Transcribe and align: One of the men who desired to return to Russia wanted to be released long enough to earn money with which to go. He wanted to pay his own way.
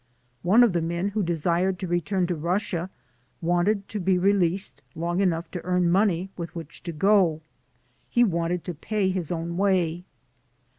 One 0.41 0.63
of 0.63 0.73
the 0.73 0.81
men 0.81 1.09
who 1.09 1.21
desired 1.21 1.77
to 1.77 1.87
return 1.87 2.25
to 2.25 2.35
Russia 2.35 2.89
wanted 3.39 3.87
to 3.89 3.99
be 3.99 4.17
released 4.17 4.81
long 4.95 5.19
enough 5.21 5.51
to 5.51 5.63
earn 5.63 5.91
money 5.91 6.31
with 6.35 6.55
which 6.55 6.81
to 6.89 6.91
go. 6.91 7.41
He 8.09 8.23
wanted 8.23 8.63
to 8.63 8.73
pay 8.73 9.09
his 9.09 9.31
own 9.31 9.57
way. 9.57 10.05